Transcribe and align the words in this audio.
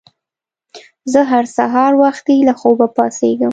زه 1.11 1.21
هر 1.31 1.45
سهار 1.57 1.91
وختي 2.03 2.37
له 2.47 2.53
خوبه 2.61 2.87
پاڅیږم. 2.95 3.49